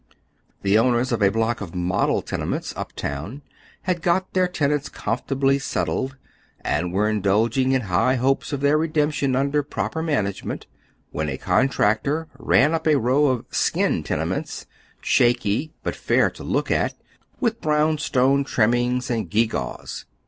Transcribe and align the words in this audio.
The 0.63 0.79
owners 0.79 1.11
of 1.11 1.21
a 1.21 1.29
block 1.29 1.61
of 1.61 1.75
model 1.75 2.23
tenements 2.23 2.73
up 2.75 2.91
town 2.93 3.43
had 3.83 4.01
got 4.01 4.33
their 4.33 4.47
tenants 4.47 4.89
comfortably 4.89 5.59
settled, 5.59 6.15
and 6.61 6.91
were 6.91 7.07
indulging 7.07 7.73
in 7.73 7.81
high 7.81 8.15
hopes 8.15 8.51
of 8.51 8.61
their 8.61 8.79
redemption 8.79 9.35
under 9.35 9.61
proper 9.61 10.01
management, 10.01 10.65
when 11.11 11.29
a 11.29 11.37
contractor 11.37 12.27
ran 12.39 12.71
np 12.71 12.93
a 12.93 12.97
row 12.97 13.27
of" 13.27 13.45
skin" 13.51 14.01
tenements, 14.03 14.65
shaky 15.01 15.71
bnt 15.85 15.93
fair 15.93 16.31
to 16.31 16.43
look 16.43 16.71
at, 16.71 16.95
witli 17.39 17.61
brown 17.61 17.97
stone 17.99 18.43
trimmings 18.43 19.11
and 19.11 19.29
gewgaws. 19.29 20.05